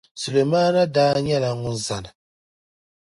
Sulemana 0.21 0.81
daa 0.95 1.11
na 1.13 1.21
nyɛla 1.25 1.49
ŋun 1.61 1.77
zani. 1.87 2.09